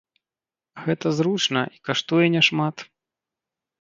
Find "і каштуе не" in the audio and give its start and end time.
1.75-2.41